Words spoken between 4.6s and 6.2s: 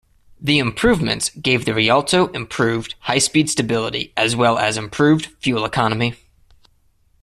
improved fuel economy.